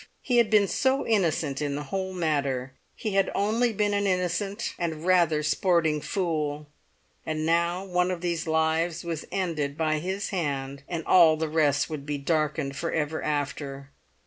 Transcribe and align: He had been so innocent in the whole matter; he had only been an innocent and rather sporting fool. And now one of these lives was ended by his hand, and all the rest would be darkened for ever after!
He 0.23 0.37
had 0.37 0.49
been 0.49 0.67
so 0.67 1.05
innocent 1.05 1.61
in 1.61 1.75
the 1.75 1.83
whole 1.83 2.11
matter; 2.11 2.73
he 2.95 3.11
had 3.13 3.29
only 3.35 3.71
been 3.71 3.93
an 3.93 4.07
innocent 4.07 4.73
and 4.79 5.05
rather 5.05 5.43
sporting 5.43 6.01
fool. 6.01 6.65
And 7.23 7.45
now 7.45 7.85
one 7.85 8.09
of 8.09 8.21
these 8.21 8.47
lives 8.47 9.03
was 9.03 9.25
ended 9.31 9.77
by 9.77 9.99
his 9.99 10.29
hand, 10.29 10.81
and 10.89 11.05
all 11.05 11.37
the 11.37 11.49
rest 11.49 11.87
would 11.91 12.07
be 12.07 12.17
darkened 12.17 12.75
for 12.75 12.91
ever 12.91 13.21
after! 13.21 13.91